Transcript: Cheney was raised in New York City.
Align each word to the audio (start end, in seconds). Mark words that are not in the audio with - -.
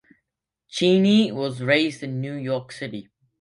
Cheney 0.67 1.31
was 1.31 1.61
raised 1.61 2.01
in 2.01 2.19
New 2.21 2.33
York 2.33 2.71
City. 2.71 3.09